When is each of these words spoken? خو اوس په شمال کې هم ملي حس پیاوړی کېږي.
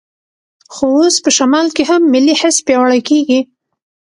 خو 0.73 0.85
اوس 0.99 1.15
په 1.23 1.29
شمال 1.37 1.67
کې 1.75 1.83
هم 1.89 2.01
ملي 2.13 2.35
حس 2.41 2.57
پیاوړی 2.65 3.01
کېږي. 3.09 3.39